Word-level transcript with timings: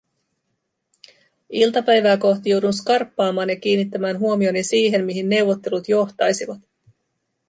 Iltapäivää 1.49 2.17
kohti 2.17 2.49
joudun 2.49 2.73
skarppaamaan 2.73 3.49
ja 3.49 3.55
kiinnittämään 3.59 4.19
huomioni 4.19 4.63
siihen, 4.63 5.05
mihin 5.05 5.29
neuvottelut 5.29 5.89
johtaisivat. 5.89 6.59